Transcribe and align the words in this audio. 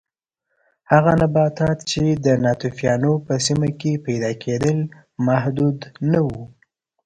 هغه 0.91 1.11
نباتات 1.21 1.79
چې 1.91 2.03
د 2.25 2.27
ناتوفیانو 2.43 3.13
په 3.25 3.33
سیمه 3.45 3.69
کې 3.79 3.91
پیدا 4.05 4.31
کېدل 4.43 4.77
محدود 5.27 5.77
نه 6.11 6.19
و 6.25 6.29